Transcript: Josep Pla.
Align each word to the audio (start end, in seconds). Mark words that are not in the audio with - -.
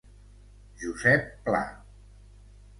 Josep 0.83 1.37
Pla. 1.45 1.63